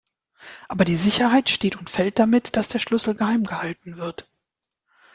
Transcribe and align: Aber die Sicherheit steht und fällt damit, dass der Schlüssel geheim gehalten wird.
Aber 0.67 0.83
die 0.83 0.95
Sicherheit 0.95 1.51
steht 1.51 1.75
und 1.75 1.87
fällt 1.91 2.17
damit, 2.17 2.55
dass 2.55 2.67
der 2.69 2.79
Schlüssel 2.79 3.13
geheim 3.13 3.43
gehalten 3.43 3.97
wird. 3.97 4.27